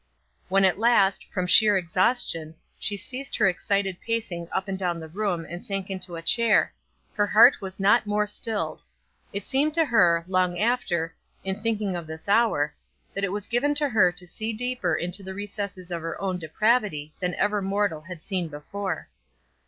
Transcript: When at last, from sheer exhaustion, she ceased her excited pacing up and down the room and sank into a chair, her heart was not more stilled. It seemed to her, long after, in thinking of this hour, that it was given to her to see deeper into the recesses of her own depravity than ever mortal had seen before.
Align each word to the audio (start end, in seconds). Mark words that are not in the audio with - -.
When 0.49 0.65
at 0.65 0.79
last, 0.79 1.31
from 1.31 1.45
sheer 1.45 1.77
exhaustion, 1.77 2.55
she 2.79 2.97
ceased 2.97 3.35
her 3.35 3.47
excited 3.47 4.01
pacing 4.03 4.47
up 4.51 4.67
and 4.67 4.75
down 4.75 4.99
the 4.99 5.07
room 5.07 5.45
and 5.47 5.63
sank 5.63 5.91
into 5.91 6.15
a 6.15 6.23
chair, 6.23 6.73
her 7.13 7.27
heart 7.27 7.61
was 7.61 7.79
not 7.79 8.07
more 8.07 8.25
stilled. 8.25 8.81
It 9.31 9.43
seemed 9.43 9.75
to 9.75 9.85
her, 9.85 10.25
long 10.27 10.57
after, 10.57 11.15
in 11.43 11.61
thinking 11.61 11.95
of 11.95 12.07
this 12.07 12.27
hour, 12.27 12.73
that 13.13 13.23
it 13.23 13.31
was 13.31 13.45
given 13.45 13.75
to 13.75 13.89
her 13.89 14.11
to 14.11 14.25
see 14.25 14.53
deeper 14.53 14.95
into 14.95 15.21
the 15.21 15.35
recesses 15.35 15.91
of 15.91 16.01
her 16.01 16.19
own 16.19 16.39
depravity 16.39 17.13
than 17.19 17.35
ever 17.35 17.61
mortal 17.61 18.01
had 18.01 18.23
seen 18.23 18.47
before. 18.47 19.07